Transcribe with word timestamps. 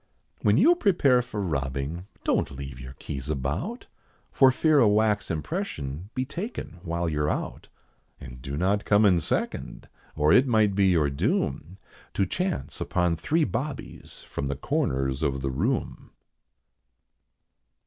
When 0.41 0.57
you 0.57 0.73
prepare 0.75 1.21
for 1.21 1.43
robbing, 1.43 2.07
don't 2.23 2.49
leave 2.49 2.79
your 2.79 2.93
keys 2.93 3.29
about, 3.29 3.85
For 4.31 4.51
fear 4.51 4.79
a 4.79 4.87
wax 4.87 5.29
impression 5.29 6.09
be 6.15 6.25
taken 6.25 6.79
while 6.81 7.07
you're 7.07 7.29
out; 7.29 7.67
And 8.19 8.41
do 8.41 8.57
not 8.57 8.83
come 8.83 9.05
in 9.05 9.19
second, 9.19 9.87
or 10.15 10.33
it 10.33 10.47
might 10.47 10.73
be 10.73 10.87
your 10.87 11.11
doom 11.11 11.77
To 12.15 12.25
chance 12.25 12.81
upon 12.81 13.15
three 13.15 13.43
bobbies 13.43 14.23
from 14.27 14.47
the 14.47 14.55
corners 14.55 15.21
of 15.21 15.43
the 15.43 15.51
room. 15.51 16.09